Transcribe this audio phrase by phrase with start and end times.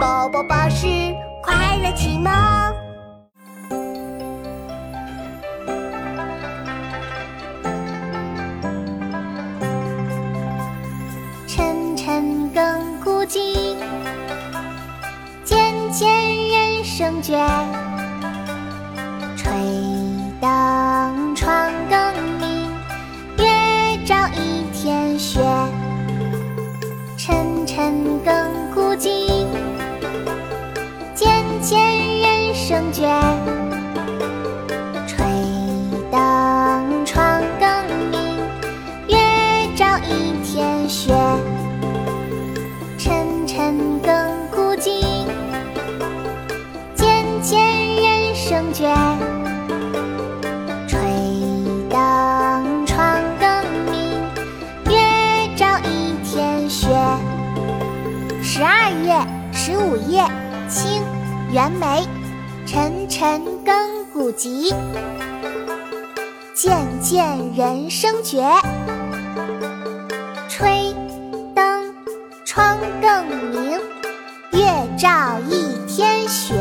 [0.00, 0.86] 宝宝巴士
[1.42, 2.32] 快乐启蒙。
[11.46, 13.76] 晨晨更古今，
[15.44, 17.38] 渐渐人生倦。
[19.36, 19.52] 吹
[20.40, 22.70] 灯窗更明，
[23.36, 25.42] 月照一天雪。
[31.60, 31.78] 渐渐
[32.20, 33.06] 人生倦。
[35.06, 35.18] 吹
[36.10, 37.68] 灯窗更
[38.10, 38.38] 明，
[39.08, 39.18] 月
[39.76, 41.12] 照一天雪。
[42.96, 44.14] 晨晨更
[44.50, 45.26] 古今，
[46.94, 48.94] 渐渐人生倦。
[50.88, 50.98] 吹
[51.90, 53.48] 灯窗更
[53.90, 54.18] 明，
[54.86, 56.88] 月照一天雪。
[58.42, 59.14] 十二月
[59.52, 60.24] 十五夜，
[60.68, 61.02] 清，
[61.52, 62.06] 袁枚。
[62.66, 64.72] 沉沉更鼓急，
[66.54, 68.44] 渐渐人声绝。
[70.48, 70.94] 吹
[71.52, 71.92] 灯
[72.44, 73.80] 窗更明，
[74.52, 74.66] 月
[74.96, 76.54] 照一天雪